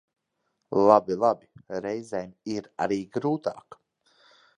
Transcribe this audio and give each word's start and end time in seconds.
Labi, 0.91 1.17
labi, 1.23 1.49
reizēm 1.85 2.31
ir 2.55 2.71
arī 2.87 2.99
grūtāk. 3.19 3.79